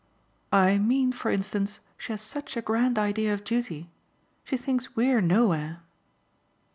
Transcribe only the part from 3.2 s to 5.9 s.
of duty. She thinks we're nowhere!"